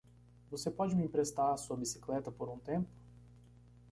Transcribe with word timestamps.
Você 0.49 0.71
pode 0.71 0.95
me 0.95 1.03
emprestar 1.05 1.55
sua 1.59 1.77
bicicleta 1.77 2.31
por 2.31 2.49
um 2.49 2.57
tempo? 2.57 2.89